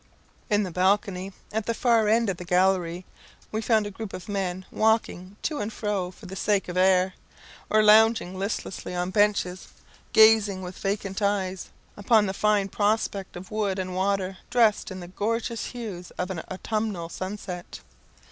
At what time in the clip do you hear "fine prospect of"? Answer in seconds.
12.33-13.51